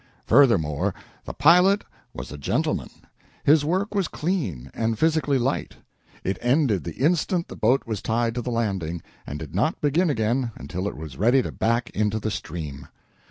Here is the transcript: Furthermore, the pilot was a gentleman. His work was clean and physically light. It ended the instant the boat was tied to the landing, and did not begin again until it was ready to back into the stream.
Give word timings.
Furthermore, 0.25 0.95
the 1.25 1.33
pilot 1.35 1.83
was 2.11 2.31
a 2.31 2.37
gentleman. 2.39 2.89
His 3.43 3.63
work 3.63 3.93
was 3.93 4.07
clean 4.07 4.71
and 4.73 4.97
physically 4.97 5.37
light. 5.37 5.75
It 6.23 6.39
ended 6.41 6.83
the 6.85 6.95
instant 6.95 7.49
the 7.49 7.55
boat 7.55 7.83
was 7.85 8.01
tied 8.01 8.33
to 8.33 8.41
the 8.41 8.49
landing, 8.49 9.03
and 9.27 9.37
did 9.37 9.53
not 9.53 9.79
begin 9.79 10.09
again 10.09 10.53
until 10.55 10.87
it 10.87 10.97
was 10.97 11.17
ready 11.17 11.43
to 11.43 11.51
back 11.51 11.91
into 11.91 12.19
the 12.19 12.31
stream. 12.31 12.87